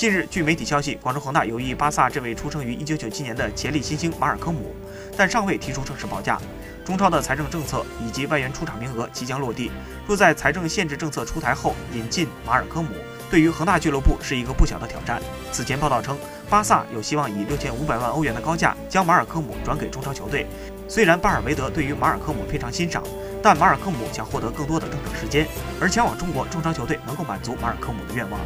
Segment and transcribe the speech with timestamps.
[0.00, 4.74] 近日，据媒体消息，广州恒大有意巴萨这位出生于1997年的潜力新星马尔科姆，
[5.14, 6.40] 但尚未提出正式报价。
[6.86, 9.70] 中超的财政政策以及外援出场名额即将落地，
[10.06, 12.88] 若在财政限制政策出台后引进马尔科姆，
[13.30, 15.20] 对于恒大俱乐部是一个不小的挑战。
[15.52, 16.16] 此前报道称，
[16.48, 20.46] 巴萨有希望以6500万欧元的高价将马尔科姆转给中超球队。
[20.88, 23.04] 虽然巴尔维德对于马尔科姆非常欣赏，
[23.42, 25.46] 但马尔科姆想获得更多的登场时间，
[25.78, 28.40] 而前往中国中超球队能够满足马尔科姆的愿望。